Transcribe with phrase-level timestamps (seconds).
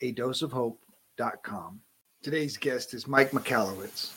[0.00, 1.80] a doseofhope.com.
[2.22, 4.12] Today's guest is Mike Michalowicz.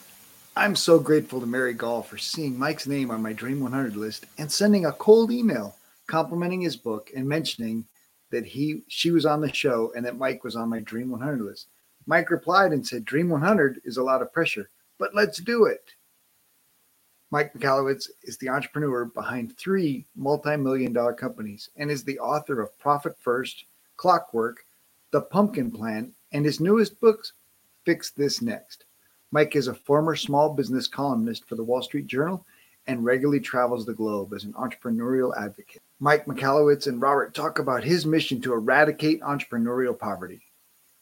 [0.55, 4.25] I'm so grateful to Mary Gall for seeing Mike's name on my Dream 100 list
[4.37, 5.75] and sending a cold email
[6.07, 7.85] complimenting his book and mentioning
[8.31, 11.41] that he she was on the show and that Mike was on my Dream 100
[11.41, 11.67] list.
[12.05, 15.91] Mike replied and said, Dream 100 is a lot of pressure, but let's do it.
[17.29, 22.61] Mike Michalowicz is the entrepreneur behind three multi million dollar companies and is the author
[22.61, 24.65] of Profit First, Clockwork,
[25.11, 27.33] the Pumpkin Plan, and his newest books,
[27.85, 28.85] Fix This Next.
[29.31, 32.45] Mike is a former small business columnist for the Wall Street Journal
[32.87, 35.81] and regularly travels the globe as an entrepreneurial advocate.
[35.99, 40.41] Mike Michalowicz and Robert talk about his mission to eradicate entrepreneurial poverty.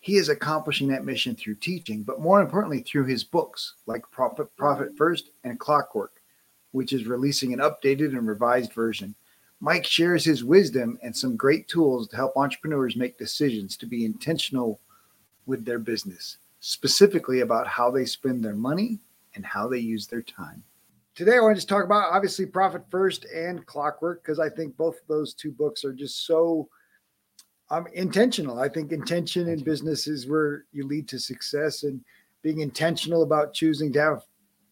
[0.02, 4.56] He is accomplishing that mission through teaching, but more importantly, through his books like Profit,
[4.58, 6.22] Profit First and Clockwork,
[6.72, 9.16] which is releasing an updated and revised version.
[9.62, 14.06] Mike shares his wisdom and some great tools to help entrepreneurs make decisions to be
[14.06, 14.80] intentional
[15.46, 19.00] with their business, specifically about how they spend their money
[19.36, 20.64] and how they use their time.
[21.16, 24.78] Today, I want to just talk about obviously Profit First and Clockwork because I think
[24.78, 26.70] both of those two books are just so
[27.70, 28.60] um, intentional.
[28.60, 32.00] I think intention in business is where you lead to success and
[32.42, 34.24] being intentional about choosing to have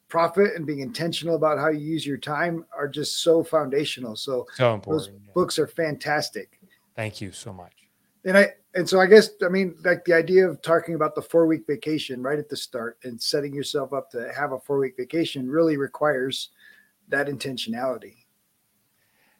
[0.07, 4.15] profit and being intentional about how you use your time are just so foundational.
[4.15, 5.05] So, so important.
[5.05, 5.31] Those yeah.
[5.33, 6.59] books are fantastic.
[6.95, 7.73] Thank you so much.
[8.25, 11.21] And I and so I guess I mean like the idea of talking about the
[11.21, 14.79] four week vacation right at the start and setting yourself up to have a four
[14.79, 16.49] week vacation really requires
[17.07, 18.15] that intentionality.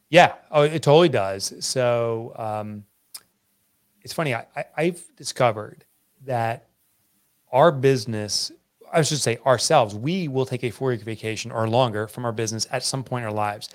[0.08, 1.52] Yeah, oh, it totally does.
[1.60, 2.84] So um,
[4.02, 4.34] it's funny.
[4.34, 4.46] I,
[4.76, 5.84] I've discovered
[6.24, 6.68] that
[7.52, 8.50] our business
[8.92, 12.32] I should say ourselves, we will take a four week vacation or longer from our
[12.32, 13.68] business at some point in our lives.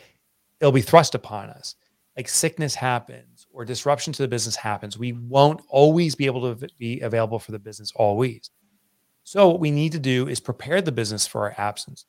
[0.60, 1.76] It'll be thrust upon us.
[2.16, 4.98] Like sickness happens or disruption to the business happens.
[4.98, 8.52] We won't always be able to be available for the business always.
[9.24, 12.06] So, what we need to do is prepare the business for our absence.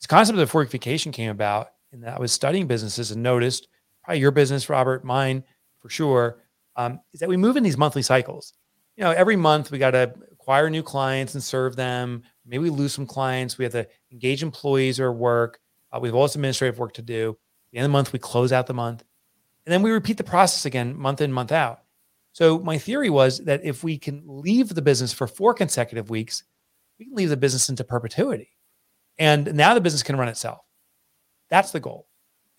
[0.00, 1.68] This concept of four week vacation came about
[2.00, 3.68] that I was studying businesses and noticed,
[4.02, 5.44] probably your business, Robert, mine
[5.80, 6.42] for sure,
[6.76, 8.54] um, is that we move in these monthly cycles.
[8.96, 12.70] You know, every month we got to acquire new clients and serve them, Maybe we
[12.70, 13.58] lose some clients.
[13.58, 15.60] We have to engage employees or work.
[15.92, 17.30] Uh, we have all this administrative work to do.
[17.30, 19.02] At the end of the month, we close out the month.
[19.66, 21.80] And then we repeat the process again, month in, month out.
[22.32, 26.42] So my theory was that if we can leave the business for four consecutive weeks,
[26.98, 28.50] we can leave the business into perpetuity.
[29.18, 30.60] And now the business can run itself.
[31.48, 32.08] That's the goal.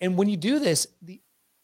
[0.00, 1.20] And when you do this, the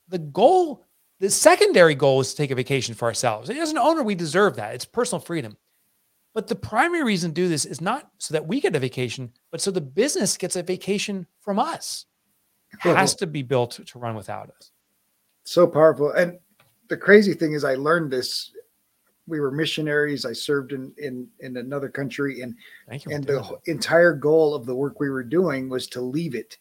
[0.08, 0.84] the goal,
[1.20, 3.48] the secondary goal is to take a vacation for ourselves.
[3.48, 4.74] As an owner, we deserve that.
[4.74, 5.56] It's personal freedom.
[6.34, 9.32] But the primary reason to do this is not so that we get a vacation,
[9.50, 12.06] but so the business gets a vacation from us.
[12.84, 14.70] It has to be built to run without us.
[15.44, 16.10] So powerful.
[16.12, 16.38] And
[16.88, 18.52] the crazy thing is I learned this.
[19.26, 20.24] We were missionaries.
[20.24, 22.56] I served in in, in another country and
[22.88, 23.60] and the that.
[23.66, 26.56] entire goal of the work we were doing was to leave it.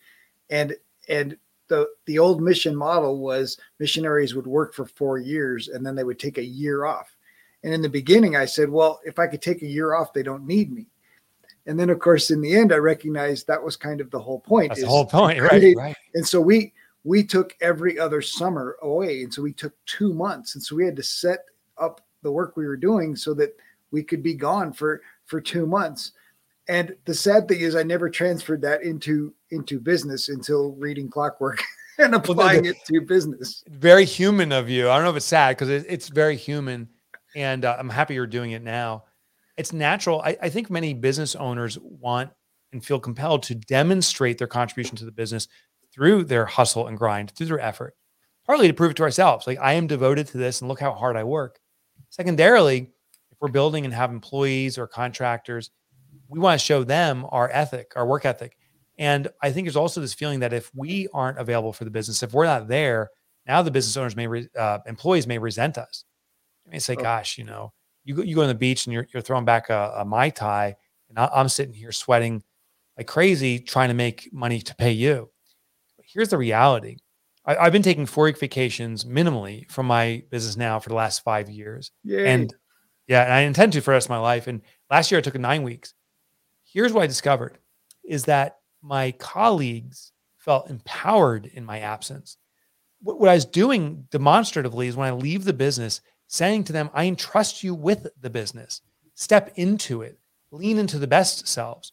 [0.49, 0.75] And
[1.07, 1.37] and
[1.69, 6.03] the the old mission model was missionaries would work for 4 years and then they
[6.03, 7.10] would take a year off
[7.63, 10.23] and in the beginning, I said, well, if I could take a year off, they
[10.23, 10.87] don't need me.
[11.67, 14.39] And then, of course, in the end, I recognized that was kind of the whole
[14.39, 14.69] point.
[14.69, 15.75] That's the whole point, right?
[15.77, 15.95] Right.
[16.15, 16.73] And so we
[17.03, 20.85] we took every other summer away, and so we took two months, and so we
[20.85, 21.45] had to set
[21.77, 23.55] up the work we were doing so that
[23.91, 26.13] we could be gone for for two months.
[26.67, 31.61] And the sad thing is, I never transferred that into into business until reading Clockwork
[31.99, 33.63] and applying well, it to business.
[33.69, 34.89] Very human of you.
[34.89, 36.89] I don't know if it's sad because it, it's very human
[37.35, 39.05] and uh, I'm happy you're doing it now.
[39.57, 40.21] It's natural.
[40.21, 42.31] I, I think many business owners want
[42.73, 45.47] and feel compelled to demonstrate their contribution to the business
[45.93, 47.95] through their hustle and grind, through their effort,
[48.45, 49.45] partly to prove it to ourselves.
[49.45, 51.59] Like I am devoted to this, and look how hard I work.
[52.09, 52.89] Secondarily,
[53.29, 55.71] if we're building and have employees or contractors,
[56.27, 58.57] we want to show them our ethic, our work ethic.
[58.97, 62.23] And I think there's also this feeling that if we aren't available for the business,
[62.23, 63.09] if we're not there,
[63.47, 66.05] now the business owners may, re, uh, employees may resent us.
[66.73, 67.01] I say, oh.
[67.01, 67.73] gosh, you know,
[68.03, 70.29] you go, you go on the beach and you're, you're throwing back a, a Mai
[70.29, 70.75] Tai
[71.09, 72.43] and I'm sitting here sweating
[72.97, 75.29] like crazy trying to make money to pay you.
[75.97, 76.97] But here's the reality.
[77.45, 81.23] I, have been taking four week vacations minimally from my business now for the last
[81.23, 81.91] five years.
[82.03, 82.27] Yay.
[82.27, 82.53] And
[83.07, 84.47] yeah, and I intend to for the rest of my life.
[84.47, 85.93] And last year I took nine weeks.
[86.63, 87.57] Here's what I discovered
[88.03, 92.37] is that my colleagues felt empowered in my absence.
[93.01, 96.01] What, what I was doing demonstratively is when I leave the business,
[96.31, 98.81] saying to them, I entrust you with the business.
[99.15, 100.17] Step into it,
[100.51, 101.91] lean into the best selves.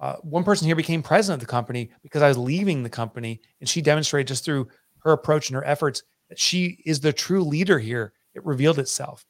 [0.00, 3.38] Uh, one person here became president of the company because I was leaving the company,
[3.60, 4.68] and she demonstrated just through
[5.00, 8.14] her approach and her efforts that she is the true leader here.
[8.34, 9.26] It revealed itself.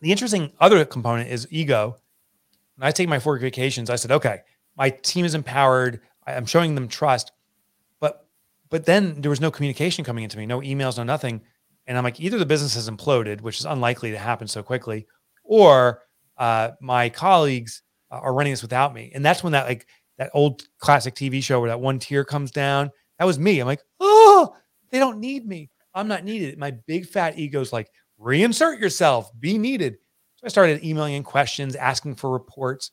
[0.00, 1.96] The interesting other component is ego.
[2.76, 4.40] When I take my four vacations, I said, okay,
[4.76, 6.00] my team is empowered.
[6.26, 7.30] I'm showing them trust.
[8.00, 8.26] But
[8.68, 11.40] but then there was no communication coming into me, no emails, no nothing.
[11.88, 15.06] And I'm like, either the business has imploded, which is unlikely to happen so quickly,
[15.42, 16.02] or
[16.36, 19.10] uh, my colleagues uh, are running this without me.
[19.14, 19.86] And that's when that like
[20.18, 22.90] that old classic TV show where that one tear comes down.
[23.18, 23.58] That was me.
[23.58, 24.54] I'm like, oh,
[24.90, 25.70] they don't need me.
[25.94, 26.58] I'm not needed.
[26.58, 27.90] My big fat ego's like,
[28.20, 29.94] reinsert yourself, be needed.
[30.36, 32.92] So I started emailing in questions, asking for reports.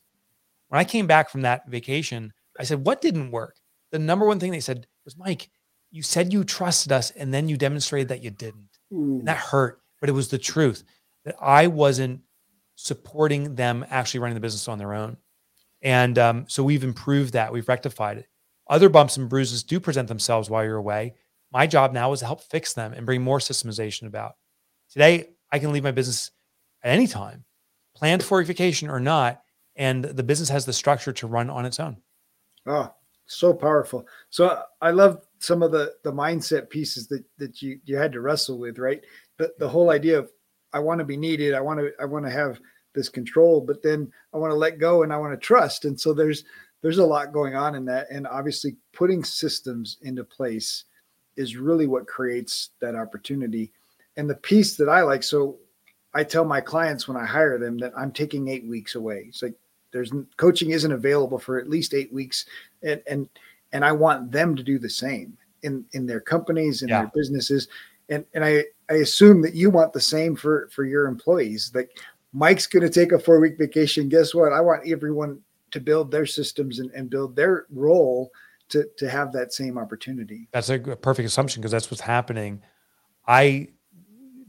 [0.68, 3.56] When I came back from that vacation, I said, what didn't work?
[3.92, 5.50] The number one thing they said was, Mike,
[5.90, 8.75] you said you trusted us and then you demonstrated that you didn't.
[8.90, 10.84] And that hurt, but it was the truth
[11.24, 12.20] that I wasn't
[12.76, 15.16] supporting them actually running the business on their own.
[15.82, 17.52] And um, so we've improved that.
[17.52, 18.28] We've rectified it.
[18.68, 21.14] Other bumps and bruises do present themselves while you're away.
[21.52, 24.36] My job now is to help fix them and bring more systemization about.
[24.90, 26.32] Today, I can leave my business
[26.82, 27.44] at any time,
[27.94, 29.42] planned for vacation or not,
[29.76, 31.98] and the business has the structure to run on its own.
[32.66, 32.92] Oh,
[33.26, 34.06] so powerful.
[34.30, 38.20] So I love some of the the mindset pieces that that you you had to
[38.20, 39.02] wrestle with, right?
[39.38, 40.30] The the whole idea of
[40.72, 41.54] I want to be needed.
[41.54, 42.60] I want to I want to have
[42.94, 45.84] this control, but then I want to let go and I want to trust.
[45.84, 46.44] And so there's
[46.82, 48.08] there's a lot going on in that.
[48.10, 50.84] And obviously putting systems into place
[51.36, 53.72] is really what creates that opportunity.
[54.16, 55.58] And the piece that I like, so
[56.14, 59.26] I tell my clients when I hire them that I'm taking eight weeks away.
[59.28, 59.54] It's like
[59.92, 62.46] there's coaching isn't available for at least eight weeks.
[62.82, 63.28] And and
[63.72, 67.00] and I want them to do the same in in their companies in yeah.
[67.00, 67.68] their businesses
[68.08, 71.72] and and I I assume that you want the same for for your employees.
[71.74, 71.90] Like
[72.32, 74.08] Mike's going to take a four week vacation.
[74.08, 74.52] Guess what?
[74.52, 75.40] I want everyone
[75.72, 78.30] to build their systems and, and build their role
[78.68, 80.48] to to have that same opportunity.
[80.52, 82.62] That's a perfect assumption because that's what's happening.
[83.26, 83.68] I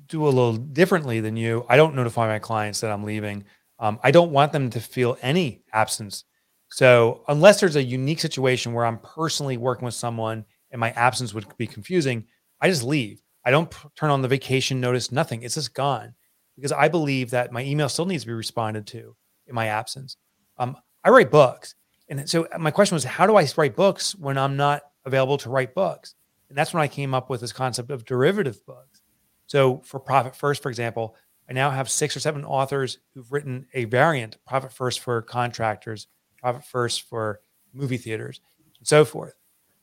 [0.08, 1.66] do a little differently than you.
[1.68, 3.44] I don't notify my clients that I'm leaving.
[3.80, 6.24] Um, I don't want them to feel any absence.
[6.70, 11.34] So unless there's a unique situation where I'm personally working with someone and my absence
[11.34, 12.26] would be confusing,
[12.60, 13.22] I just leave.
[13.46, 15.44] I don't turn on the vacation notice, nothing.
[15.44, 16.14] It's just gone
[16.56, 19.16] because I believe that my email still needs to be responded to
[19.46, 20.18] in my absence.
[20.58, 21.76] Um, I write books.
[22.10, 25.50] And so my question was, how do I write books when I'm not available to
[25.50, 26.16] write books?
[26.50, 29.02] And that's when I came up with this concept of derivative books.
[29.46, 31.16] So for Profit First, for example,
[31.50, 36.08] I now have six or seven authors who've written a variant, Profit First for contractors,
[36.48, 37.42] Profit First for
[37.74, 38.42] movie theaters,
[38.80, 39.36] and so forth.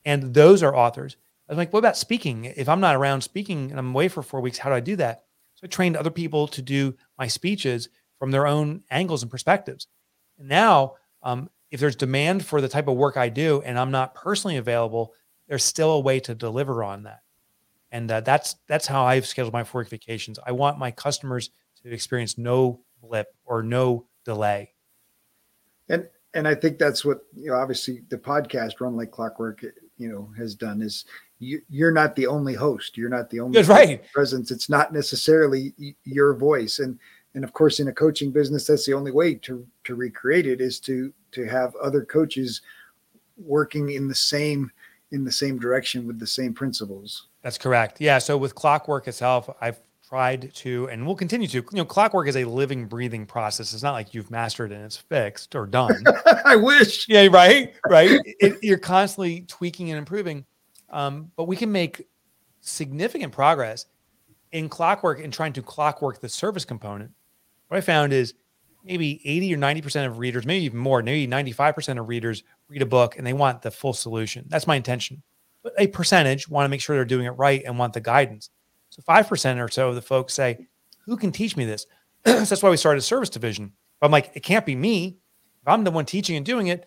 [0.05, 1.17] And those are authors
[1.47, 2.45] I was like, what about speaking?
[2.45, 4.95] If I'm not around speaking and I'm away for four weeks, how do I do
[4.95, 5.25] that?
[5.55, 9.87] So I trained other people to do my speeches from their own angles and perspectives.
[10.39, 13.91] And now, um, if there's demand for the type of work I do and I'm
[13.91, 15.13] not personally available,
[15.47, 17.19] there's still a way to deliver on that.
[17.91, 20.39] And uh, that's that's how I've scheduled my four vacations.
[20.45, 21.51] I want my customers
[21.83, 24.74] to experience no blip or no delay.
[26.35, 27.55] And I think that's what you know.
[27.55, 29.63] Obviously, the podcast Run Like Clockwork,
[29.97, 31.05] you know, has done is
[31.39, 32.97] you, are not the only host.
[32.97, 34.03] You're not the only right.
[34.11, 34.51] presence.
[34.51, 35.73] It's not necessarily
[36.03, 36.79] your voice.
[36.79, 36.99] And
[37.33, 40.61] and of course, in a coaching business, that's the only way to to recreate it
[40.61, 42.61] is to to have other coaches
[43.37, 44.71] working in the same
[45.11, 47.27] in the same direction with the same principles.
[47.41, 48.01] That's correct.
[48.01, 48.17] Yeah.
[48.19, 49.79] So with Clockwork itself, I've
[50.15, 51.57] tried to and will continue to.
[51.57, 53.73] You know, Clockwork is a living, breathing process.
[53.73, 56.03] It's not like you've mastered and it's fixed or done.
[56.45, 57.07] I wish.
[57.09, 57.27] Yeah.
[57.27, 57.73] Right.
[57.89, 58.19] Right.
[58.23, 60.45] it, you're constantly tweaking and improving
[60.89, 62.07] um, but we can make
[62.61, 63.85] significant progress
[64.51, 67.11] in clockwork and trying to clockwork the service component.
[67.67, 68.33] What I found is
[68.83, 72.85] maybe 80 or 90% of readers, maybe even more, maybe 95% of readers read a
[72.85, 74.45] book and they want the full solution.
[74.47, 75.21] That's my intention.
[75.63, 78.49] But a percentage want to make sure they're doing it right and want the guidance.
[78.95, 80.67] So 5% or so of the folks say,
[81.03, 81.85] who can teach me this?
[82.25, 83.73] so that's why we started a service division.
[83.99, 85.17] But I'm like, it can't be me.
[85.61, 86.85] If I'm the one teaching and doing it,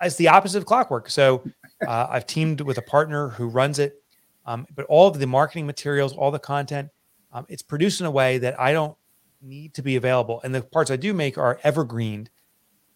[0.00, 1.10] it's the opposite of clockwork.
[1.10, 1.44] So
[1.86, 4.02] uh, I've teamed with a partner who runs it.
[4.46, 6.88] Um, but all of the marketing materials, all the content,
[7.30, 8.96] um, it's produced in a way that I don't
[9.42, 10.40] need to be available.
[10.42, 12.30] And the parts I do make are evergreened.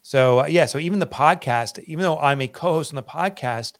[0.00, 3.75] So uh, yeah, so even the podcast, even though I'm a co-host on the podcast,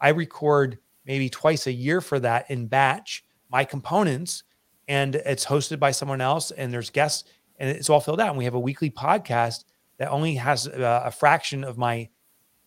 [0.00, 4.42] I record maybe twice a year for that in batch my components,
[4.88, 8.30] and it's hosted by someone else, and there's guests, and it's all filled out.
[8.30, 9.64] And we have a weekly podcast
[9.98, 12.08] that only has a, a fraction of my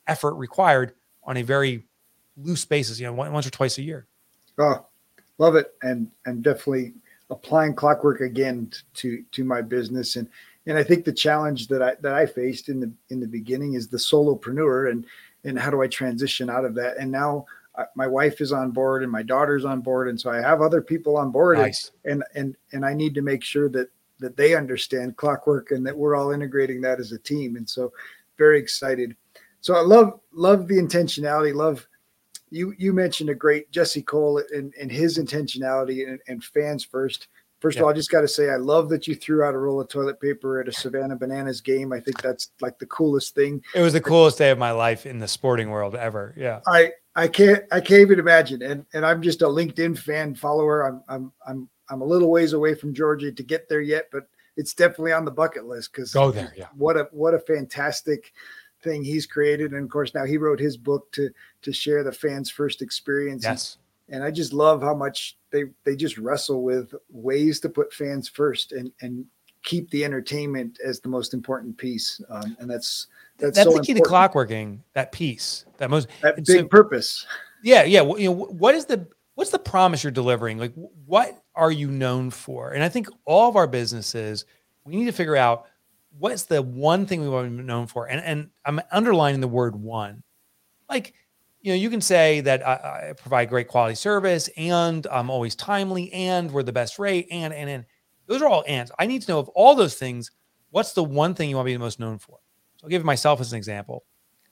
[0.07, 0.93] effort required
[1.23, 1.85] on a very
[2.37, 4.07] loose basis, you know, once or twice a year.
[4.57, 4.85] Oh,
[5.37, 6.93] love it, and and definitely
[7.29, 10.27] applying clockwork again to to my business and
[10.65, 13.73] and I think the challenge that I that I faced in the in the beginning
[13.73, 15.05] is the solopreneur and
[15.43, 17.58] and how do I transition out of that and now uh,
[17.95, 20.81] my wife is on board and my daughter's on board and so I have other
[20.81, 21.91] people on board nice.
[22.05, 25.97] and and and I need to make sure that that they understand clockwork and that
[25.97, 27.91] we're all integrating that as a team and so
[28.37, 29.15] very excited
[29.61, 31.87] so I love love the intentionality love
[32.51, 37.27] you you mentioned a great Jesse Cole and, and his intentionality and, and fans first.
[37.59, 37.81] First yeah.
[37.81, 39.81] of all, I just got to say I love that you threw out a roll
[39.81, 41.91] of toilet paper at a Savannah Bananas game.
[41.91, 43.61] I think that's like the coolest thing.
[43.75, 46.33] It was the coolest day of my life in the sporting world ever.
[46.37, 46.61] Yeah.
[46.67, 48.61] I I can't I can't even imagine.
[48.61, 50.87] And and I'm just a LinkedIn fan follower.
[50.87, 54.27] I'm I'm I'm I'm a little ways away from Georgia to get there yet, but
[54.55, 56.53] it's definitely on the bucket list because go there.
[56.55, 56.67] Yeah.
[56.75, 58.31] What a what a fantastic
[58.83, 59.73] thing he's created.
[59.73, 61.29] And of course, now he wrote his book to
[61.63, 63.43] to share the fans' first experience.
[63.43, 63.77] Yes.
[64.11, 68.27] And, I just love how much they they just wrestle with ways to put fans
[68.27, 69.25] first and and
[69.63, 72.21] keep the entertainment as the most important piece.
[72.29, 74.31] Um, and that's that's, that's so the key important.
[74.31, 74.79] to clockworking.
[74.93, 77.25] That piece, that most that big so, purpose.
[77.63, 78.03] Yeah, yeah.
[78.17, 80.57] You know, what is the what's the promise you're delivering?
[80.57, 80.73] Like,
[81.05, 82.71] what are you known for?
[82.71, 84.45] And I think all of our businesses,
[84.83, 85.67] we need to figure out
[86.17, 88.07] what's the one thing we want to be known for?
[88.09, 90.23] And and I'm underlining the word one.
[90.89, 91.13] Like,
[91.69, 95.53] you know, you can say that I, I provide great quality service and I'm always
[95.53, 97.85] timely and we're the best rate and and and
[98.25, 98.91] those are all ands.
[98.97, 100.31] I need to know of all those things,
[100.71, 102.39] what's the one thing you want to be the most known for?
[102.77, 104.03] So I'll give myself as an example.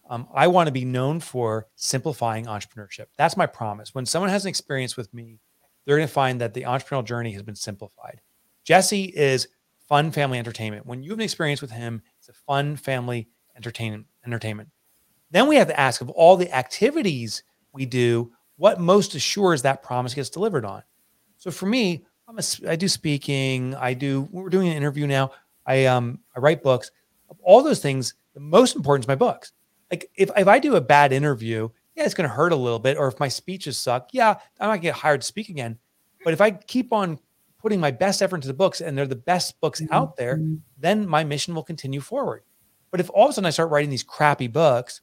[0.07, 3.07] Um, I want to be known for simplifying entrepreneurship.
[3.17, 3.95] That's my promise.
[3.95, 5.39] When someone has an experience with me,
[5.85, 8.21] they're going to find that the entrepreneurial journey has been simplified.
[8.63, 9.47] Jesse is
[9.87, 10.85] fun family entertainment.
[10.85, 14.69] When you have an experience with him, it's a fun family entertainment entertainment.
[15.31, 17.43] Then we have to ask of all the activities
[17.73, 20.83] we do, what most assures that promise gets delivered on.
[21.37, 25.31] So for me, I'm a, I do speaking, I do we're doing an interview now.
[25.65, 26.91] I um I write books.
[27.41, 29.51] All those things, the most important is my books.
[29.91, 32.97] Like if, if I do a bad interview, yeah, it's gonna hurt a little bit.
[32.97, 35.77] Or if my speeches suck, yeah, I might get hired to speak again.
[36.23, 37.19] But if I keep on
[37.59, 39.93] putting my best effort into the books and they're the best books mm-hmm.
[39.93, 40.41] out there,
[40.77, 42.43] then my mission will continue forward.
[42.91, 45.01] But if all of a sudden I start writing these crappy books,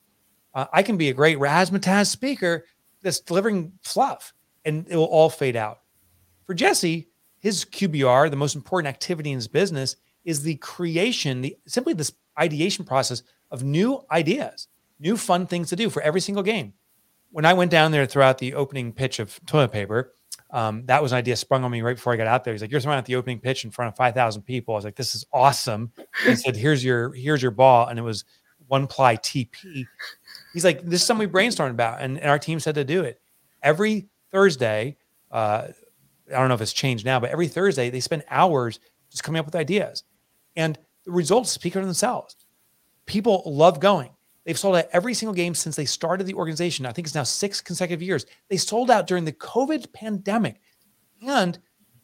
[0.55, 2.65] uh, I can be a great razzmatazz speaker
[3.03, 4.33] that's delivering fluff
[4.65, 5.81] and it will all fade out.
[6.47, 7.09] For Jesse,
[7.39, 12.13] his QBR, the most important activity in his business, is the creation, the simply this
[12.39, 14.69] ideation process of new ideas,
[14.99, 16.73] new fun things to do for every single game.
[17.31, 20.15] When I went down there throughout the opening pitch of toilet paper,
[20.51, 22.55] um, that was an idea sprung on me right before I got out there.
[22.55, 24.77] He's like, "You're throwing out the opening pitch in front of five thousand people." I
[24.77, 25.93] was like, "This is awesome."
[26.25, 28.25] He said, "Here's your here's your ball," and it was
[28.69, 29.87] one ply TP.
[30.55, 33.03] He's like, "This is something we brainstormed about," and, and our team said to do
[33.03, 33.21] it
[33.63, 34.97] every Thursday.
[35.31, 35.69] Uh,
[36.31, 38.81] I don't know if it's changed now, but every Thursday they spend hours
[39.11, 40.05] just coming up with ideas,
[40.57, 42.37] and the results speak for themselves.
[43.05, 44.11] People love going.
[44.45, 46.87] They've sold out every single game since they started the organization.
[46.87, 48.27] I think it's now six consecutive years.
[48.49, 50.61] They sold out during the COVID pandemic.
[51.27, 51.59] And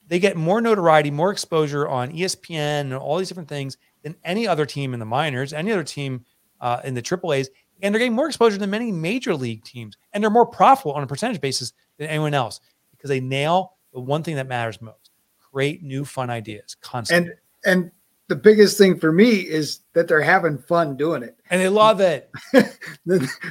[0.07, 4.49] they get more notoriety, more exposure on ESPN and all these different things than any
[4.49, 6.25] other team in the minors, any other team
[6.61, 7.49] uh, in the AAAs.
[7.83, 9.97] And they're getting more exposure than many major league teams.
[10.13, 12.61] And they're more profitable on a percentage basis than anyone else
[12.93, 15.11] because they nail the one thing that matters most
[15.53, 17.33] create new fun ideas constantly.
[17.65, 17.91] And, and
[18.29, 22.01] the biggest thing for me is that they're having fun doing it and they love
[22.01, 22.31] it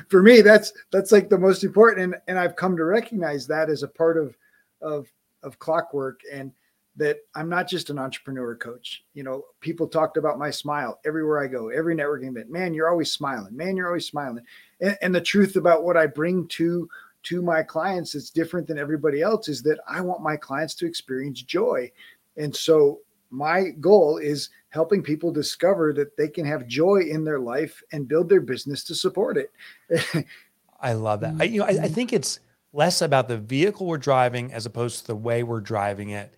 [0.09, 3.69] for me that's that's like the most important and, and i've come to recognize that
[3.69, 4.37] as a part of
[4.81, 5.07] of
[5.43, 6.53] of clockwork and
[6.99, 11.43] that i'm not just an entrepreneur coach you know people talked about my smile everywhere
[11.43, 14.43] i go every networking event man you're always smiling man you're always smiling
[14.81, 16.87] and, and the truth about what i bring to
[17.23, 20.85] to my clients that's different than everybody else is that i want my clients to
[20.85, 21.91] experience joy
[22.37, 22.99] and so
[23.31, 28.07] my goal is helping people discover that they can have joy in their life and
[28.07, 30.25] build their business to support it.
[30.81, 31.35] I love that.
[31.39, 31.93] I, you know, I, I, mm-hmm.
[31.93, 32.39] think it's
[32.71, 36.35] less about the vehicle we're driving as opposed to the way we're driving it.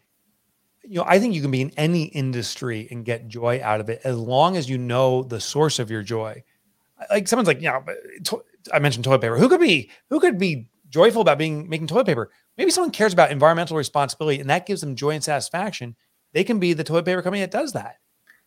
[0.84, 3.90] You know, I think you can be in any industry and get joy out of
[3.90, 6.44] it as long as you know the source of your joy.
[7.10, 7.82] Like someone's like, yeah,
[8.26, 9.38] to- I mentioned toilet paper.
[9.38, 12.32] Who could be who could be joyful about being making toilet paper?
[12.58, 15.96] Maybe someone cares about environmental responsibility and that gives them joy and satisfaction.
[16.34, 17.98] They can be the toilet paper company that does that.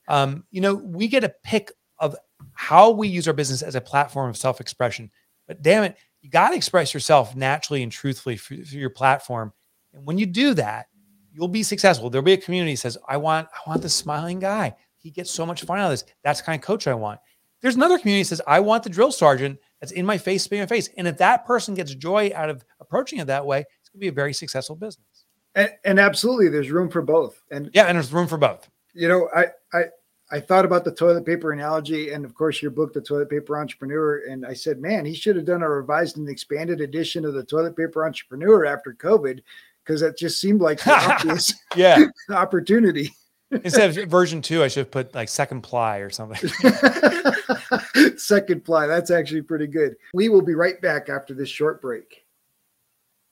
[0.08, 2.16] Um, you know, we get a pick of
[2.52, 5.10] how we use our business as a platform of self-expression.
[5.46, 9.52] But damn it, you got to express yourself naturally and truthfully through your platform.
[9.92, 10.86] And when you do that,
[11.34, 12.08] you'll be successful.
[12.08, 14.74] There'll be a community that says, I want, I want the smiling guy.
[14.98, 16.04] He gets so much fun out of this.
[16.22, 17.20] That's the kind of coach I want.
[17.60, 20.62] There's another community that says, I want the drill sergeant that's in my face, spitting
[20.62, 20.88] my face.
[20.96, 24.08] And if that person gets joy out of approaching it that way, it's gonna be
[24.08, 25.24] a very successful business.
[25.54, 27.42] And, and absolutely, there's room for both.
[27.50, 28.68] And yeah, and there's room for both.
[28.92, 29.84] You know, I I
[30.30, 33.58] I thought about the toilet paper analogy, and of course, your book, The Toilet Paper
[33.58, 34.22] Entrepreneur.
[34.28, 37.44] And I said, man, he should have done a revised and expanded edition of the
[37.44, 39.40] Toilet Paper Entrepreneur after COVID,
[39.84, 43.12] because that just seemed like the obvious yeah opportunity.
[43.50, 46.48] Instead of version two, I should have put like second ply or something.
[48.16, 48.86] second ply.
[48.86, 49.94] That's actually pretty good.
[50.12, 52.24] We will be right back after this short break.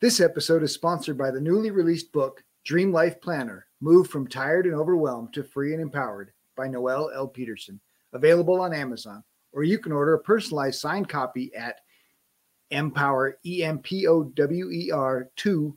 [0.01, 4.67] This episode is sponsored by the newly released book, Dream Life Planner Move from Tired
[4.67, 7.27] and Overwhelmed to Free and Empowered by Noelle L.
[7.27, 7.81] Peterson,
[8.13, 11.81] available on Amazon, or you can order a personalized signed copy at
[12.71, 15.77] empower, E M P O W E R 2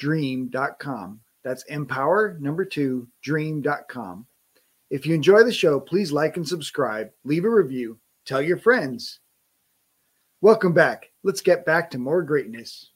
[0.00, 1.20] dream.com.
[1.44, 4.26] That's empower number two dream.com.
[4.90, 9.20] If you enjoy the show, please like and subscribe, leave a review, tell your friends.
[10.40, 11.10] Welcome back.
[11.22, 12.90] Let's get back to more greatness.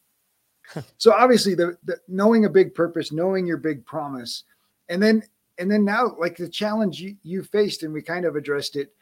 [0.98, 4.44] so obviously the, the knowing a big purpose, knowing your big promise,
[4.88, 5.22] and then
[5.58, 8.92] and then now like the challenge you, you faced and we kind of addressed it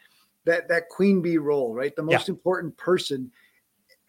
[0.44, 2.32] that that queen bee role right the most yeah.
[2.32, 3.30] important person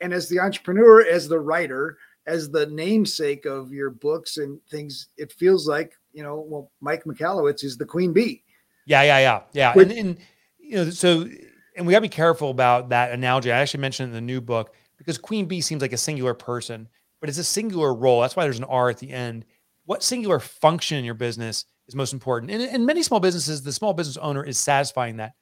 [0.01, 5.07] and as the entrepreneur as the writer as the namesake of your books and things
[5.17, 8.43] it feels like you know well mike michalowicz is the queen bee
[8.85, 10.17] yeah yeah yeah yeah and, and
[10.59, 11.27] you know so
[11.75, 14.41] and we got to be careful about that analogy i actually mentioned in the new
[14.41, 16.87] book because queen bee seems like a singular person
[17.19, 19.45] but it's a singular role that's why there's an r at the end
[19.85, 22.51] what singular function in your business is most important.
[22.51, 25.33] And in many small businesses, the small business owner is satisfying that.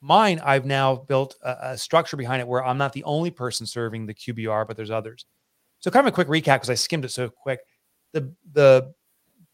[0.00, 3.66] Mine, I've now built a, a, structure behind it where I'm not the only person
[3.66, 5.26] serving the QBR, but there's others.
[5.80, 7.60] So, kind of a quick recap because I skimmed it so quick.
[8.12, 8.92] The the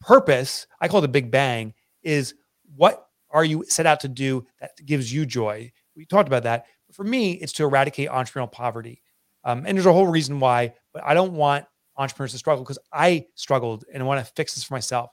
[0.01, 2.35] purpose, I call it the Big Bang, is
[2.75, 5.71] what are you set out to do that gives you joy?
[5.95, 6.65] We talked about that.
[6.87, 9.01] But for me, it's to eradicate entrepreneurial poverty.
[9.43, 11.65] Um, and there's a whole reason why, but I don't want
[11.97, 15.11] entrepreneurs to struggle because I struggled and I want to fix this for myself.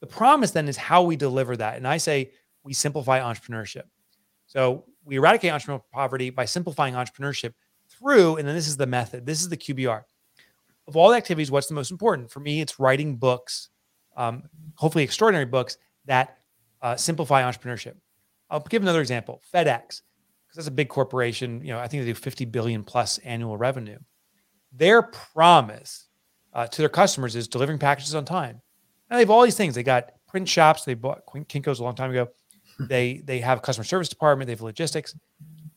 [0.00, 1.76] The promise then is how we deliver that.
[1.76, 2.32] And I say
[2.64, 3.84] we simplify entrepreneurship.
[4.46, 7.54] So we eradicate entrepreneurial poverty by simplifying entrepreneurship
[7.88, 10.02] through, and then this is the method, this is the QBR.
[10.88, 12.30] Of all the activities, what's the most important?
[12.30, 13.68] For me, it's writing books,
[14.16, 16.38] um, hopefully extraordinary books that
[16.80, 17.94] uh, simplify entrepreneurship.
[18.50, 20.00] I'll give another example FedEx,
[20.48, 21.60] because that's a big corporation.
[21.62, 23.98] You know, I think they do 50 billion plus annual revenue.
[24.72, 26.08] Their promise
[26.54, 28.62] uh, to their customers is delivering packages on time.
[29.10, 29.74] And they have all these things.
[29.74, 30.84] They got print shops.
[30.84, 32.28] They bought Kinko's a long time ago.
[32.80, 34.46] they they have a customer service department.
[34.46, 35.14] They have logistics.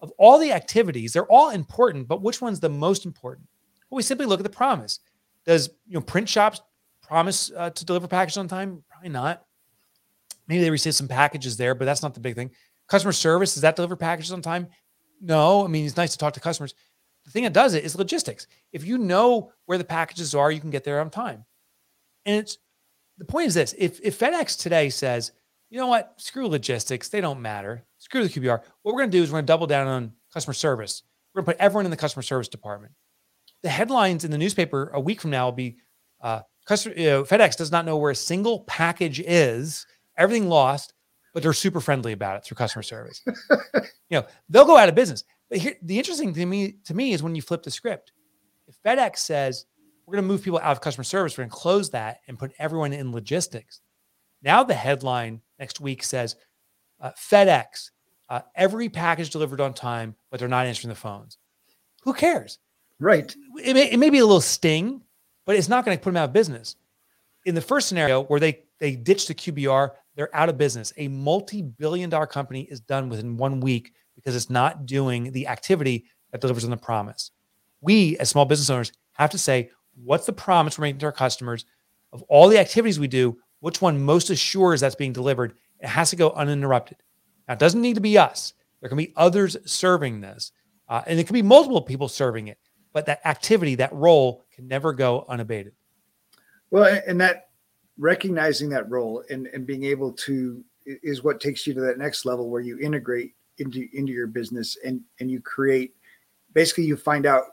[0.02, 3.47] Of all the activities, they're all important, but which one's the most important?
[3.92, 5.00] Well, we simply look at the promise.
[5.46, 6.62] Does you know print shops
[7.04, 8.84] promise uh, to deliver packages on time?
[8.90, 9.44] Probably not.
[10.48, 12.52] Maybe they receive some packages there, but that's not the big thing.
[12.88, 14.68] Customer service does that deliver packages on time?
[15.20, 15.64] No.
[15.64, 16.74] I mean, it's nice to talk to customers.
[17.26, 18.48] The thing that does it is logistics.
[18.72, 21.46] If you know where the packages are, you can get there on time.
[22.26, 22.58] And it's
[23.18, 25.32] the point is this if, if FedEx today says,
[25.70, 29.18] you know what, screw logistics, they don't matter, screw the QBR, what we're going to
[29.18, 31.04] do is we're going to double down on customer service.
[31.34, 32.94] We're going to put everyone in the customer service department.
[33.63, 35.78] The headlines in the newspaper a week from now will be
[36.21, 39.86] uh, customer, you know, FedEx does not know where a single package is,
[40.17, 40.93] everything lost,
[41.34, 43.21] but they're super friendly about it through customer service.
[43.74, 45.24] you know, they'll go out of business.
[45.50, 48.12] But here, the interesting thing to me, to me is when you flip the script.
[48.67, 49.65] If FedEx says,
[50.06, 51.38] we're going to move people out of customer service.
[51.38, 53.82] We're going to close that and put everyone in logistics.
[54.41, 56.36] Now the headline next week says
[57.00, 57.91] uh, FedEx,
[58.30, 61.38] uh, every package delivered on time, but they're not answering the phones.
[62.04, 62.60] Who cares?
[63.02, 63.36] Right.
[63.64, 65.02] It may, it may be a little sting,
[65.46, 66.76] but it's not going to put them out of business.
[67.46, 70.94] In the first scenario where they they ditch the QBR, they're out of business.
[70.98, 76.06] A multi-billion dollar company is done within one week because it's not doing the activity
[76.32, 77.32] that delivers on the promise.
[77.82, 81.12] We as small business owners have to say, what's the promise we're making to our
[81.12, 81.66] customers
[82.14, 86.10] of all the activities we do which one most assures that's being delivered it has
[86.10, 86.98] to go uninterrupted
[87.48, 90.52] now it doesn't need to be us there can be others serving this
[90.90, 92.58] uh, and it can be multiple people serving it
[92.94, 95.74] but that activity that role can never go unabated.
[96.70, 97.50] Well and that
[97.98, 102.26] recognizing that role and, and being able to is what takes you to that next
[102.26, 105.94] level where you integrate into into your business and and you create
[106.54, 107.44] basically you find out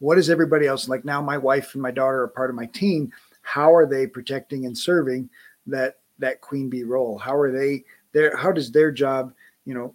[0.00, 2.66] what is everybody else like now my wife and my daughter are part of my
[2.66, 5.28] team how are they protecting and serving
[5.66, 7.18] that that queen bee role?
[7.18, 9.32] How are they there how does their job
[9.64, 9.94] you know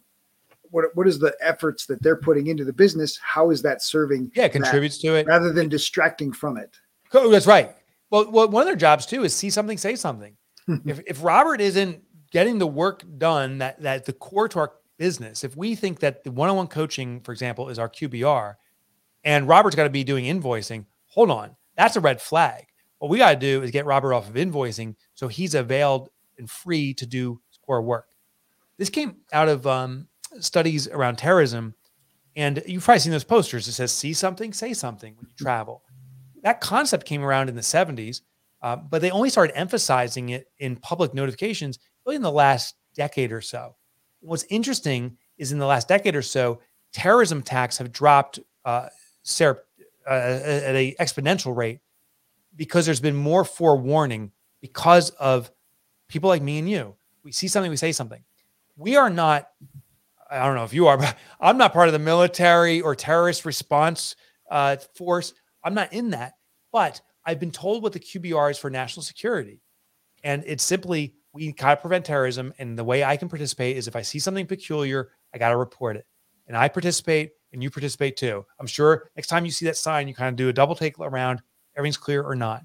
[0.71, 3.17] what what is the efforts that they're putting into the business?
[3.21, 5.27] How is that serving yeah it contributes to it.
[5.27, 6.77] rather than distracting from it?
[7.13, 7.75] Oh, that's right.
[8.09, 10.35] Well, well one of their jobs too is see something say something.
[10.85, 15.43] If, if robert isn't getting the work done that that the core to our business
[15.43, 18.53] if we think that the one-on-one coaching for example is our qbr
[19.23, 22.65] and robert's got to be doing invoicing hold on that's a red flag.
[22.97, 26.47] What we got to do is get robert off of invoicing so he's availed and
[26.47, 28.07] free to do core work.
[28.77, 30.08] This came out of um,
[30.39, 31.75] studies around terrorism.
[32.35, 33.67] And you've probably seen those posters.
[33.67, 35.83] It says, see something, say something when you travel.
[36.43, 38.21] That concept came around in the 70s,
[38.61, 43.31] uh, but they only started emphasizing it in public notifications really in the last decade
[43.31, 43.75] or so.
[44.21, 46.59] What's interesting is in the last decade or so,
[46.91, 48.89] terrorism attacks have dropped uh,
[49.39, 49.53] uh,
[50.07, 51.79] at a exponential rate
[52.55, 55.51] because there's been more forewarning because of
[56.07, 56.95] people like me and you.
[57.23, 58.23] We see something, we say something.
[58.75, 59.49] We are not
[60.29, 63.45] I don't know if you are, but I'm not part of the military or terrorist
[63.45, 64.15] response
[64.49, 65.33] uh, force.
[65.63, 66.33] I'm not in that.
[66.71, 69.61] But I've been told what the QBR is for national security.
[70.23, 72.53] And it's simply we kind of prevent terrorism.
[72.59, 75.57] And the way I can participate is if I see something peculiar, I got to
[75.57, 76.05] report it.
[76.47, 78.45] And I participate and you participate too.
[78.59, 80.99] I'm sure next time you see that sign, you kind of do a double take
[80.99, 81.41] around,
[81.75, 82.63] everything's clear or not.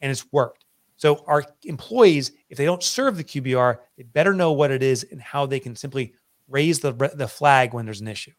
[0.00, 0.64] And it's worked.
[0.96, 5.04] So our employees, if they don't serve the QBR, they better know what it is
[5.10, 6.14] and how they can simply
[6.48, 8.32] raise the the flag when there's an issue.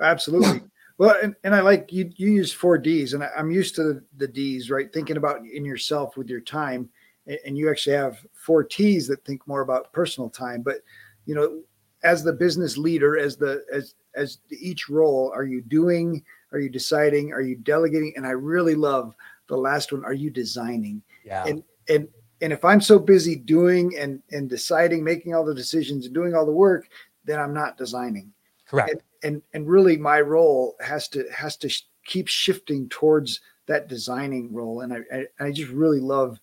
[0.00, 0.62] Absolutely.
[0.98, 3.82] well, and, and I like you you use four D's, and I, am used to
[3.82, 4.92] the, the D's, right?
[4.92, 6.88] Thinking about in yourself with your time,
[7.26, 10.62] and you actually have four T's that think more about personal time.
[10.62, 10.78] But
[11.26, 11.62] you know,
[12.02, 16.22] as the business leader, as the as as each role, are you doing?
[16.52, 17.32] Are you deciding?
[17.32, 18.12] Are you delegating?
[18.16, 19.14] And I really love
[19.48, 20.04] the last one.
[20.04, 21.02] Are you designing?
[21.24, 21.44] Yeah.
[21.46, 22.08] And and
[22.40, 26.34] and if I'm so busy doing and and deciding, making all the decisions, and doing
[26.34, 26.88] all the work,
[27.24, 28.32] then I'm not designing.
[28.66, 28.90] Correct.
[28.90, 33.88] And and, and really, my role has to has to sh- keep shifting towards that
[33.88, 34.80] designing role.
[34.80, 36.38] And I, I I just really love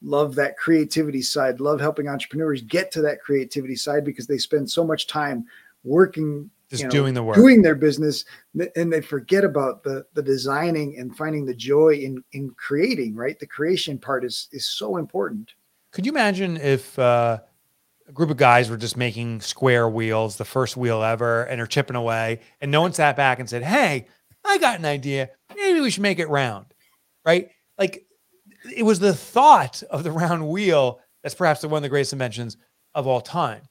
[0.00, 1.60] love that creativity side.
[1.60, 5.44] Love helping entrepreneurs get to that creativity side because they spend so much time
[5.84, 8.24] working just you know, doing the work doing their business
[8.76, 13.38] and they forget about the the designing and finding the joy in in creating right
[13.38, 15.52] the creation part is is so important
[15.90, 17.38] could you imagine if uh
[18.12, 21.66] a group of guys were just making square wheels, the first wheel ever, and are
[21.66, 22.40] chipping away.
[22.60, 24.06] And no one sat back and said, Hey,
[24.44, 25.30] I got an idea.
[25.56, 26.66] Maybe we should make it round.
[27.24, 27.50] Right.
[27.78, 28.04] Like
[28.70, 32.58] it was the thought of the round wheel that's perhaps one of the greatest inventions
[32.94, 33.62] of all time.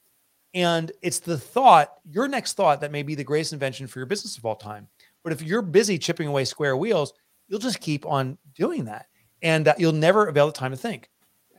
[0.54, 4.06] And it's the thought, your next thought, that may be the greatest invention for your
[4.08, 4.88] business of all time.
[5.24, 7.14] But if you're busy chipping away square wheels,
[7.48, 9.06] you'll just keep on doing that.
[9.44, 11.10] And uh, you'll never avail the time to think.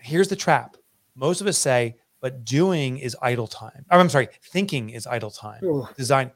[0.00, 0.76] Here's the trap
[1.14, 3.84] most of us say, but doing is idle time.
[3.90, 5.60] Oh, I'm sorry, thinking is idle time.
[5.96, 6.30] Design,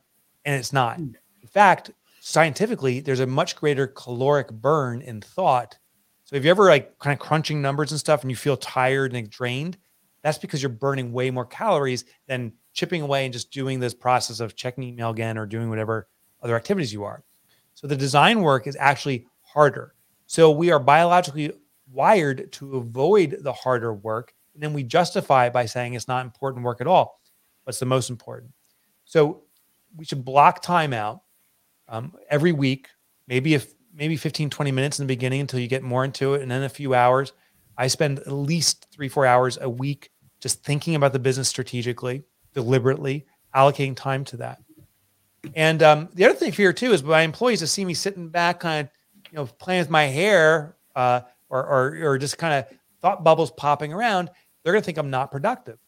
[0.45, 0.99] and it's not.
[0.99, 1.13] Hmm.
[1.41, 5.79] In fact, scientifically, there's a much greater caloric burn in thought.
[6.25, 9.15] So if you ever like kind of crunching numbers and stuff and you feel tired
[9.15, 9.79] and drained,
[10.23, 14.41] that's because you're burning way more calories than chipping away and just doing this process
[14.41, 16.09] of checking email again or doing whatever
[16.43, 17.23] other activities you are.
[17.75, 19.95] So the design work is actually harder.
[20.27, 21.53] So we are biologically
[21.93, 26.25] wired to avoid the harder work and then we justify it by saying it's not
[26.25, 27.21] important work at all.
[27.65, 28.53] What's the most important?
[29.05, 29.43] So
[29.95, 31.21] we should block time out
[31.89, 32.89] um, every week,
[33.29, 36.43] maybe if maybe 15, 20 minutes in the beginning until you get more into it,
[36.43, 37.33] and then a few hours.
[37.79, 42.25] I spend at least three, four hours a week just thinking about the business strategically,
[42.55, 44.63] deliberately, allocating time to that.
[45.55, 48.61] And um, the other thing here too is my employees to see me sitting back,
[48.61, 48.93] kind of,
[49.31, 53.51] you know, playing with my hair, uh, or, or or just kind of thought bubbles
[53.51, 54.31] popping around
[54.67, 55.79] they're going to think I'm not productive.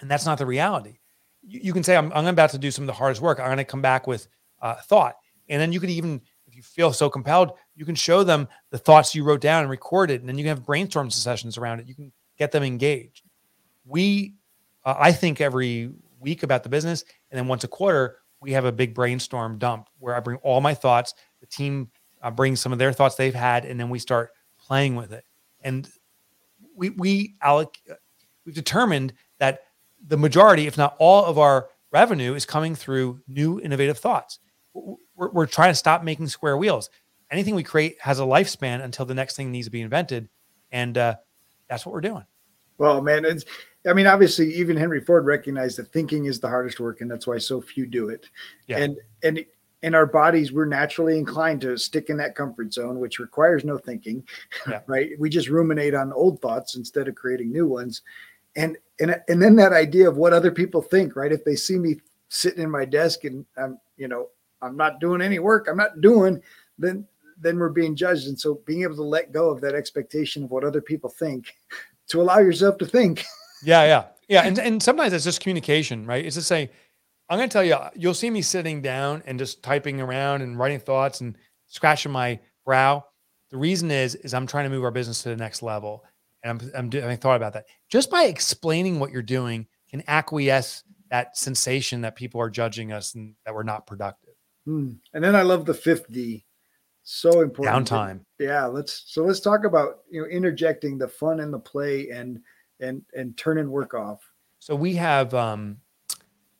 [0.00, 0.98] And that's not the reality.
[1.40, 3.40] You, you can say, I'm, I'm, about to do some of the hardest work.
[3.40, 4.28] I'm going to come back with
[4.60, 5.14] uh, thought.
[5.48, 8.76] And then you could even, if you feel so compelled, you can show them the
[8.76, 10.20] thoughts you wrote down and record it.
[10.20, 11.86] And then you can have brainstorm sessions around it.
[11.86, 13.22] You can get them engaged.
[13.86, 14.34] We,
[14.84, 17.04] uh, I think every week about the business.
[17.30, 20.60] And then once a quarter, we have a big brainstorm dump where I bring all
[20.60, 21.14] my thoughts.
[21.40, 21.90] The team
[22.20, 25.24] uh, brings some of their thoughts they've had, and then we start playing with it.
[25.62, 25.88] And
[26.76, 27.76] we we alloc-
[28.44, 29.60] we've determined that
[30.06, 34.38] the majority, if not all, of our revenue is coming through new innovative thoughts.
[34.74, 36.90] We're, we're trying to stop making square wheels.
[37.30, 40.28] Anything we create has a lifespan until the next thing needs to be invented,
[40.70, 41.16] and uh,
[41.68, 42.24] that's what we're doing.
[42.78, 43.44] Well, man, it's
[43.86, 47.26] I mean, obviously, even Henry Ford recognized that thinking is the hardest work, and that's
[47.26, 48.28] why so few do it.
[48.66, 48.78] Yeah.
[48.78, 49.44] And and
[49.82, 53.78] in our bodies, we're naturally inclined to stick in that comfort zone, which requires no
[53.78, 54.26] thinking.
[54.68, 54.80] Yeah.
[54.86, 55.10] Right?
[55.18, 58.02] We just ruminate on old thoughts instead of creating new ones.
[58.56, 61.32] And and and then that idea of what other people think, right?
[61.32, 61.96] If they see me
[62.28, 64.28] sitting in my desk and I'm, you know,
[64.62, 66.40] I'm not doing any work, I'm not doing,
[66.78, 67.06] then
[67.38, 68.28] then we're being judged.
[68.28, 71.54] And so being able to let go of that expectation of what other people think
[72.08, 73.24] to allow yourself to think.
[73.62, 74.04] Yeah, yeah.
[74.28, 74.42] Yeah.
[74.42, 76.24] And and sometimes it's just communication, right?
[76.24, 76.70] It's just saying,
[77.28, 80.80] I'm gonna tell you, you'll see me sitting down and just typing around and writing
[80.80, 81.36] thoughts and
[81.66, 83.04] scratching my brow.
[83.50, 86.04] The reason is, is I'm trying to move our business to the next level.
[86.42, 87.66] And I'm, I'm doing, thought about that.
[87.88, 93.14] Just by explaining what you're doing can acquiesce that sensation that people are judging us
[93.14, 94.34] and that we're not productive.
[94.64, 94.92] Hmm.
[95.14, 96.44] And then I love the fifth D.
[97.02, 97.88] So important.
[97.88, 98.20] Downtime.
[98.38, 98.66] Yeah.
[98.66, 102.40] Let's, so let's talk about, you know, interjecting the fun and the play and,
[102.80, 104.20] and and turning work off?
[104.58, 105.78] So we have um,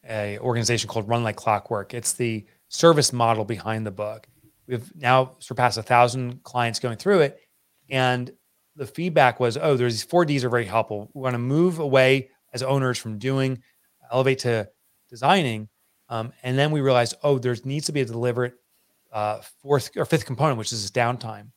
[0.08, 1.94] a organization called Run Like Clockwork.
[1.94, 4.26] It's the service model behind the book.
[4.66, 7.40] We've now surpassed a thousand clients going through it,
[7.88, 8.30] and
[8.74, 11.10] the feedback was, "Oh, there's these four Ds are very helpful.
[11.14, 13.62] We want to move away as owners from doing,
[14.10, 14.68] elevate to
[15.08, 15.68] designing."
[16.08, 18.54] Um, and then we realized, oh, there needs to be a deliberate
[19.12, 21.48] uh, fourth or fifth component, which is downtime.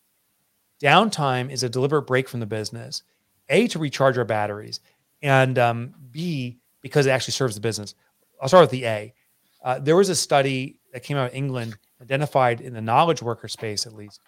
[0.82, 3.04] Downtime is a deliberate break from the business.
[3.50, 4.80] A, to recharge our batteries,
[5.22, 7.96] and um, B, because it actually serves the business.
[8.41, 9.13] I'll start with the A.
[9.63, 13.47] Uh, there was a study that came out of England, identified in the knowledge worker
[13.47, 14.21] space at least,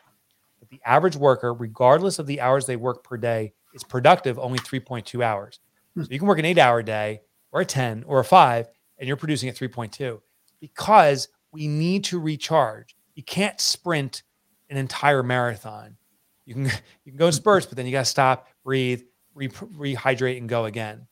[0.60, 4.60] that the average worker, regardless of the hours they work per day, is productive only
[4.60, 5.60] 3.2 hours.
[5.96, 6.04] Hmm.
[6.04, 7.22] So you can work an eight hour day
[7.52, 10.20] or a 10 or a five, and you're producing at 3.2
[10.60, 12.96] because we need to recharge.
[13.16, 14.24] You can't sprint
[14.70, 15.98] an entire marathon.
[16.46, 16.66] You can
[17.06, 19.02] you can go in spurts, but then you got to stop, breathe,
[19.34, 21.08] re- rehydrate and go again.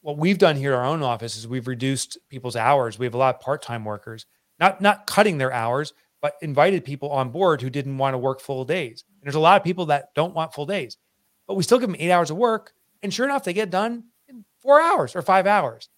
[0.00, 2.98] What we've done here at our own office is we've reduced people's hours.
[2.98, 4.26] We have a lot of part-time workers,
[4.60, 8.40] not not cutting their hours, but invited people on board who didn't want to work
[8.40, 9.04] full days.
[9.08, 10.96] And there's a lot of people that don't want full days,
[11.46, 14.04] but we still give them eight hours of work, and sure enough, they get done
[14.28, 15.88] in four hours or five hours.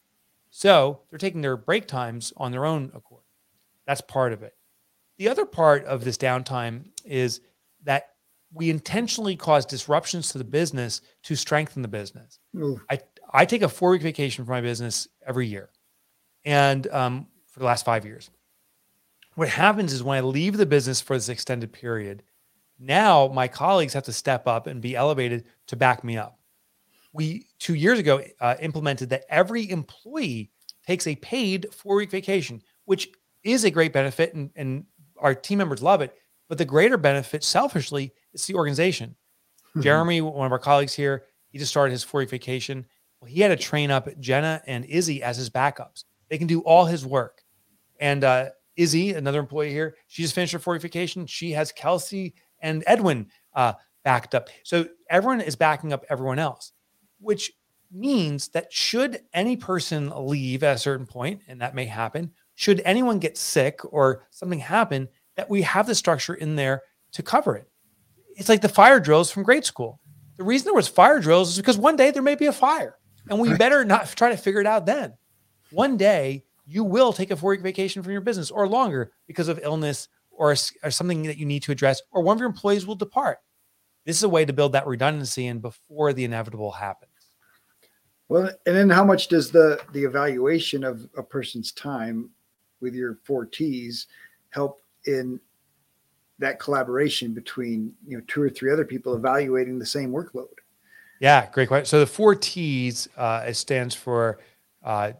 [0.50, 3.22] So they're taking their break times on their own accord.
[3.86, 4.54] That's part of it.
[5.18, 7.40] The other part of this downtime is
[7.84, 8.08] that
[8.52, 12.40] we intentionally cause disruptions to the business to strengthen the business.
[12.90, 12.98] I,
[13.32, 15.70] I take a four week vacation for my business every year
[16.44, 18.30] and um, for the last five years.
[19.34, 22.22] What happens is when I leave the business for this extended period,
[22.78, 26.38] now my colleagues have to step up and be elevated to back me up.
[27.12, 30.50] We two years ago uh, implemented that every employee
[30.86, 33.08] takes a paid four week vacation, which
[33.42, 34.84] is a great benefit, and, and
[35.18, 36.14] our team members love it.
[36.48, 39.14] But the greater benefit, selfishly, is the organization.
[39.70, 39.82] Mm-hmm.
[39.82, 42.86] Jeremy, one of our colleagues here, he just started his four week vacation.
[43.20, 46.04] Well, he had to train up Jenna and Izzy as his backups.
[46.28, 47.42] They can do all his work.
[48.00, 51.26] And uh, Izzy, another employee here, she just finished her fortification.
[51.26, 54.48] She has Kelsey and Edwin uh, backed up.
[54.64, 56.72] So everyone is backing up everyone else,
[57.18, 57.52] which
[57.92, 62.80] means that should any person leave at a certain point, and that may happen, should
[62.84, 67.56] anyone get sick or something happen, that we have the structure in there to cover
[67.56, 67.70] it
[68.40, 70.00] it's like the fire drills from grade school.
[70.38, 72.96] The reason there was fire drills is because one day there may be a fire,
[73.30, 75.14] and we better not try to figure it out then.
[75.70, 79.48] One day you will take a four week vacation from your business or longer because
[79.48, 82.86] of illness or, or something that you need to address, or one of your employees
[82.86, 83.38] will depart.
[84.04, 87.10] This is a way to build that redundancy in before the inevitable happens.
[88.28, 92.30] Well, and then how much does the the evaluation of a person's time
[92.80, 94.06] with your four T's
[94.50, 95.40] help in
[96.38, 100.59] that collaboration between you know two or three other people evaluating the same workload
[101.20, 104.40] yeah great question so the four t's uh, it stands for
[104.82, 105.12] uh,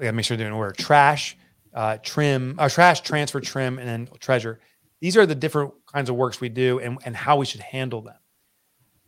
[0.00, 1.36] I make sure they're in order trash
[1.74, 4.60] uh, trim uh, trash transfer trim and then treasure.
[5.00, 8.02] These are the different kinds of works we do and, and how we should handle
[8.02, 8.18] them.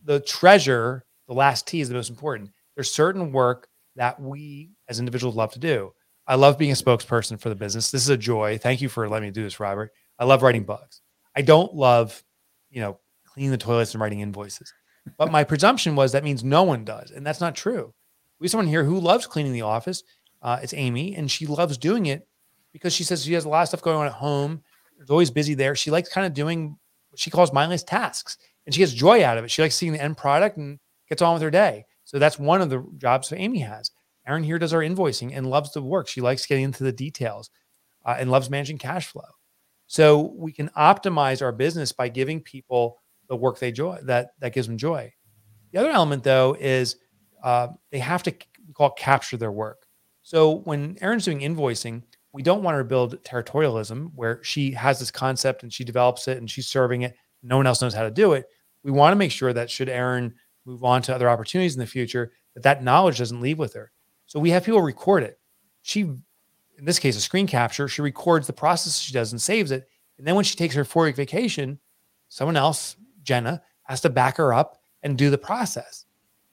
[0.04, 2.50] The treasure the last t is the most important.
[2.74, 5.92] There's certain work that we as individuals love to do.
[6.26, 7.90] I love being a spokesperson for the business.
[7.90, 8.58] This is a joy.
[8.58, 9.92] Thank you for letting me do this robert.
[10.18, 11.00] I love writing bugs
[11.34, 12.22] I don't love,
[12.70, 14.72] you know, cleaning the toilets and writing invoices.
[15.18, 17.10] But my presumption was that means no one does.
[17.10, 17.92] And that's not true.
[18.38, 20.02] We have someone here who loves cleaning the office.
[20.42, 22.26] Uh, it's Amy, and she loves doing it
[22.72, 24.62] because she says she has a lot of stuff going on at home.
[24.98, 25.74] She's always busy there.
[25.74, 26.76] She likes kind of doing
[27.10, 29.50] what she calls mindless tasks, and she gets joy out of it.
[29.50, 31.84] She likes seeing the end product and gets on with her day.
[32.04, 33.90] So that's one of the jobs that Amy has.
[34.26, 36.08] Erin here does our invoicing and loves the work.
[36.08, 37.50] She likes getting into the details
[38.04, 39.24] uh, and loves managing cash flow.
[39.86, 42.99] So we can optimize our business by giving people
[43.30, 45.10] the work they joy that that gives them joy.
[45.72, 46.96] The other element, though, is
[47.42, 48.34] uh, they have to
[48.74, 49.86] call capture their work.
[50.22, 54.98] So when Erin's doing invoicing, we don't want her to build territorialism where she has
[54.98, 57.14] this concept and she develops it and she's serving it.
[57.42, 58.46] No one else knows how to do it.
[58.82, 60.34] We want to make sure that should Erin
[60.66, 63.92] move on to other opportunities in the future, that that knowledge doesn't leave with her.
[64.26, 65.38] So we have people record it.
[65.82, 69.70] She, in this case, a screen capture, she records the process she does and saves
[69.70, 69.88] it.
[70.18, 71.78] And then when she takes her four week vacation,
[72.28, 76.04] someone else, Jenna, has to back her up and do the process.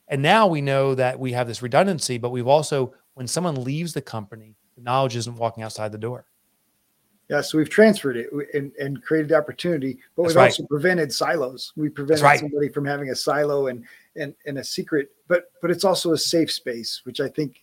[0.08, 3.93] And now we know that we have this redundancy, but we've also, when someone leaves
[3.93, 6.25] the company, the knowledge isn't walking outside the door.
[7.30, 10.45] Yeah, so we've transferred it and, and created opportunity, but That's we've right.
[10.45, 11.73] also prevented silos.
[11.75, 12.39] We prevented right.
[12.39, 13.84] somebody from having a silo and
[14.15, 17.62] and and a secret, but but it's also a safe space, which I think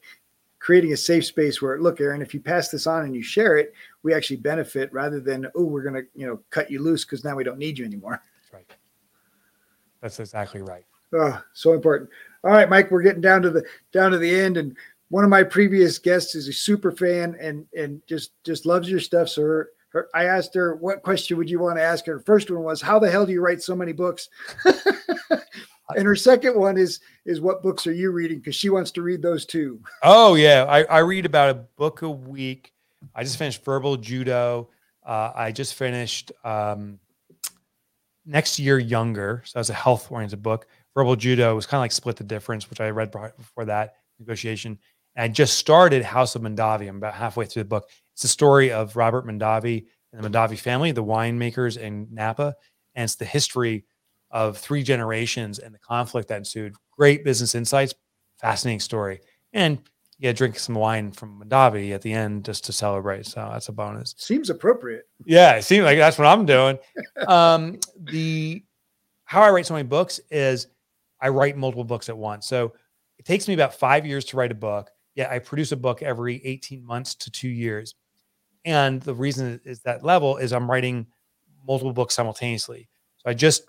[0.59, 3.57] creating a safe space where look, Aaron, if you pass this on and you share
[3.57, 7.25] it, we actually benefit rather than oh, we're gonna you know cut you loose because
[7.25, 8.21] now we don't need you anymore.
[10.05, 10.85] That's exactly right.
[11.15, 12.11] Oh, so important.
[12.45, 14.77] All right, Mike, we're getting down to the down to the end, and
[15.09, 19.01] one of my previous guests is a super fan and and just just loves your
[19.01, 19.31] stuff.
[19.31, 22.19] So her, her, I asked her what question would you want to ask her.
[22.19, 24.29] First one was how the hell do you write so many books?
[25.97, 28.41] and her second one is is what books are you reading?
[28.41, 29.81] Because she wants to read those too.
[30.03, 32.75] Oh yeah, I, I read about a book a week.
[33.15, 34.69] I just finished Verbal Judo.
[35.03, 36.99] Uh, I just finished um,
[38.27, 39.43] next year Younger.
[39.45, 40.67] So that's a health oriented book.
[40.95, 44.79] Verbal Judo was kind of like Split the Difference, which I read before that negotiation.
[45.17, 46.89] And I just started House of Mondavi.
[46.89, 47.89] I'm about halfway through the book.
[48.13, 52.55] It's the story of Robert Mondavi and the Mondavi family, the winemakers in Napa,
[52.95, 53.85] and it's the history
[54.31, 56.75] of three generations and the conflict that ensued.
[56.97, 57.95] Great business insights,
[58.41, 59.21] fascinating story.
[59.53, 59.79] And
[60.25, 63.27] yeah, drink some wine from Mondavi at the end just to celebrate.
[63.27, 64.15] So that's a bonus.
[64.17, 65.07] Seems appropriate.
[65.27, 66.79] Yeah, it seems like that's what I'm doing.
[67.29, 68.65] um, the
[69.27, 70.69] how I write so many books is
[71.21, 72.47] I write multiple books at once.
[72.47, 72.73] So
[73.19, 74.89] it takes me about five years to write a book.
[75.15, 77.95] Yeah, I produce a book every 18 months to two years.
[78.65, 81.07] And the reason is that level is I'm writing
[81.67, 82.89] multiple books simultaneously.
[83.19, 83.65] So I just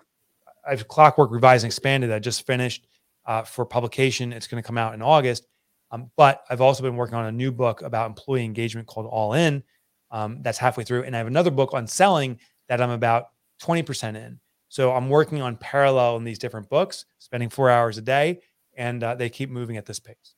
[0.66, 2.14] I've Clockwork Revised and Expanded.
[2.14, 2.88] I just finished
[3.26, 4.32] uh, for publication.
[4.32, 5.48] It's going to come out in August.
[5.96, 9.34] Um, but I've also been working on a new book about employee engagement called All
[9.34, 9.64] In.
[10.12, 13.30] Um, that's halfway through, and I have another book on selling that I'm about
[13.62, 14.40] 20% in.
[14.68, 18.42] So I'm working on parallel in these different books, spending four hours a day,
[18.76, 20.36] and uh, they keep moving at this pace.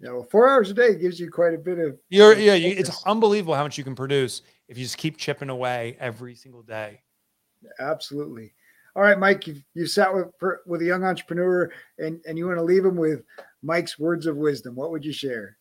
[0.00, 1.96] Yeah, well, four hours a day gives you quite a bit of.
[2.08, 5.48] You're, yeah, you, it's unbelievable how much you can produce if you just keep chipping
[5.48, 7.02] away every single day.
[7.80, 8.52] Absolutely.
[8.96, 10.26] All right, Mike, you've, you've sat with
[10.66, 13.22] with a young entrepreneur, and and you want to leave him with
[13.62, 14.74] Mike's words of wisdom.
[14.74, 15.56] What would you share?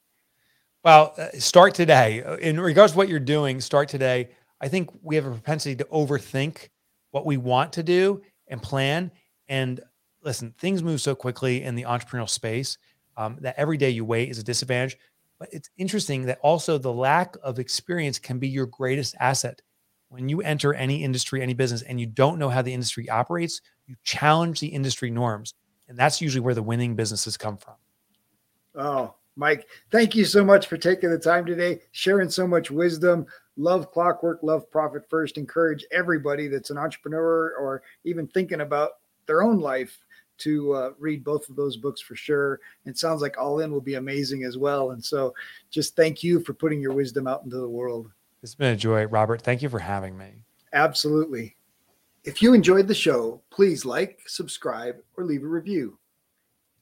[0.84, 2.24] Well, uh, start today.
[2.42, 4.30] In regards to what you're doing, start today.
[4.62, 6.70] I think we have a propensity to overthink
[7.12, 9.12] what we want to do and plan.
[9.50, 9.82] And
[10.24, 12.78] listen, things move so quickly in the entrepreneurial space
[13.18, 14.98] um, that every day you wait is a disadvantage.
[15.40, 19.62] But it's interesting that also the lack of experience can be your greatest asset.
[20.10, 23.62] When you enter any industry, any business, and you don't know how the industry operates,
[23.86, 25.54] you challenge the industry norms.
[25.88, 27.76] And that's usually where the winning businesses come from.
[28.78, 33.26] Oh, Mike, thank you so much for taking the time today, sharing so much wisdom.
[33.56, 35.38] Love clockwork, love profit first.
[35.38, 38.92] Encourage everybody that's an entrepreneur or even thinking about
[39.26, 39.98] their own life
[40.40, 42.60] to uh, read both of those books for sure.
[42.86, 44.92] It sounds like All In will be amazing as well.
[44.92, 45.34] And so
[45.72, 48.12] just thank you for putting your wisdom out into the world.
[48.44, 49.42] It's been a joy, Robert.
[49.42, 50.44] Thank you for having me.
[50.74, 51.56] Absolutely.
[52.24, 55.98] If you enjoyed the show, please like, subscribe, or leave a review.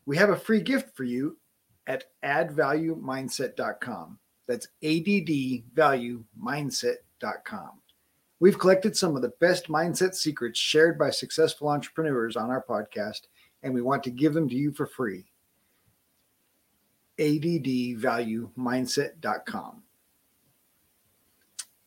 [0.06, 1.38] We have a free gift for you
[1.88, 4.20] at addvaluemindset.com.
[4.48, 7.72] That's addvaluemindset.com.
[8.40, 13.22] We've collected some of the best mindset secrets shared by successful entrepreneurs on our podcast,
[13.64, 15.32] and we want to give them to you for free.
[17.18, 19.84] addvaluemindset.com.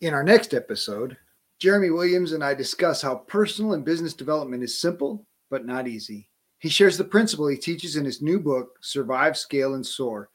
[0.01, 1.17] In our next episode,
[1.59, 6.28] Jeremy Williams and I discuss how personal and business development is simple but not easy.
[6.59, 10.31] He shares the principle he teaches in his new book, Survive, Scale, and Soar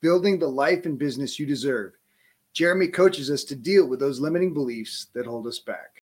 [0.00, 1.92] Building the Life and Business You Deserve.
[2.52, 5.96] Jeremy coaches us to deal with those limiting beliefs that hold us back.